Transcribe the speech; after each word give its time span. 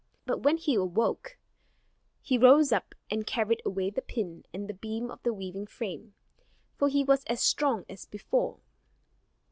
But 0.25 0.41
when 0.41 0.57
he 0.57 0.73
awoke, 0.73 1.37
he 2.23 2.35
rose 2.39 2.71
up, 2.71 2.95
and 3.11 3.23
carried 3.27 3.61
away 3.63 3.91
the 3.91 4.01
pin 4.01 4.45
and 4.51 4.67
the 4.67 4.73
beam 4.73 5.11
of 5.11 5.21
the 5.21 5.31
weaving 5.31 5.67
frame; 5.67 6.15
for 6.75 6.89
he 6.89 7.03
was 7.03 7.23
as 7.25 7.39
strong 7.39 7.85
as 7.87 8.05
before. 8.07 8.61